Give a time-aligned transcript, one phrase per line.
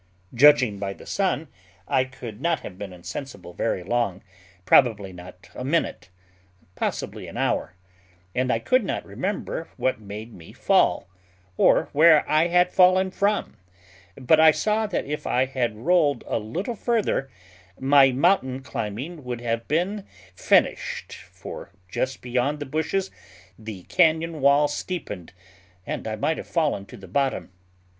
[0.33, 1.47] Judging by the sun,
[1.87, 4.23] I could not have been insensible very long;
[4.65, 6.09] probably not a minute,
[6.73, 7.75] possibly an hour;
[8.33, 11.07] and I could not remember what made me fall,
[11.55, 13.57] or where I had fallen from;
[14.17, 17.29] but I saw that if I had rolled a little further,
[17.79, 23.11] my mountain climbing would have been finished, for just beyond the bushes
[23.59, 25.31] the cañon wall steepened
[25.85, 27.51] and I might have fallen to the bottom.